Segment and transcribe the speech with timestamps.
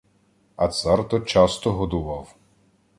[0.57, 2.35] А цар то часто годував.